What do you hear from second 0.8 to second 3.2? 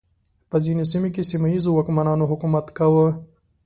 سیمو کې سیمه ییزو واکمنانو حکومت کاوه.